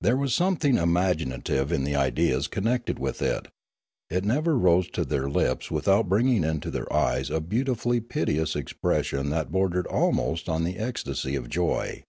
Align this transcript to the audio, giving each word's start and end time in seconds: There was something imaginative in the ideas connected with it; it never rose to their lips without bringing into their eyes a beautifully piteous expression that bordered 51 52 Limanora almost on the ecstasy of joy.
There 0.00 0.16
was 0.16 0.34
something 0.34 0.76
imaginative 0.76 1.70
in 1.70 1.84
the 1.84 1.94
ideas 1.94 2.48
connected 2.48 2.98
with 2.98 3.22
it; 3.22 3.46
it 4.10 4.24
never 4.24 4.58
rose 4.58 4.90
to 4.90 5.04
their 5.04 5.30
lips 5.30 5.70
without 5.70 6.08
bringing 6.08 6.42
into 6.42 6.68
their 6.68 6.92
eyes 6.92 7.30
a 7.30 7.40
beautifully 7.40 8.00
piteous 8.00 8.56
expression 8.56 9.30
that 9.30 9.52
bordered 9.52 9.84
51 9.84 9.84
52 9.84 9.92
Limanora 9.92 10.02
almost 10.26 10.48
on 10.48 10.64
the 10.64 10.78
ecstasy 10.78 11.36
of 11.36 11.48
joy. 11.48 12.02